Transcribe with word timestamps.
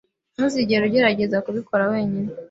Ntuzigere 0.33 0.83
ugerageza 0.85 1.37
kubikora 1.45 1.83
wenyine. 1.91 2.29